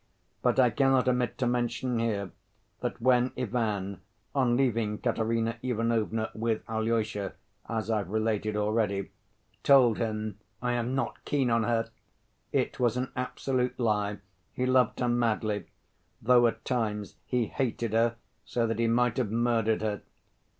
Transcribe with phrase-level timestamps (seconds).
[0.41, 2.31] But I cannot omit to mention here
[2.79, 4.01] that when Ivan,
[4.33, 7.33] on leaving Katerina Ivanovna with Alyosha,
[7.69, 9.11] as I've related already,
[9.61, 11.91] told him, "I am not keen on her,"
[12.51, 14.17] it was an absolute lie:
[14.53, 15.67] he loved her madly,
[16.19, 20.01] though at times he hated her so that he might have murdered her.